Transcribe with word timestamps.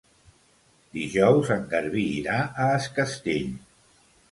Dijous 0.99 1.51
en 1.57 1.67
Garbí 1.75 2.07
irà 2.23 2.39
a 2.65 2.73
Es 2.81 2.91
Castell. 2.99 3.49